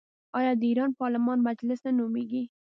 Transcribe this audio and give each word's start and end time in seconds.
آیا 0.39 0.51
د 0.59 0.61
ایران 0.69 0.91
پارلمان 0.99 1.39
مجلس 1.47 1.79
نه 1.85 1.91
نومیږي؟ 1.99 2.43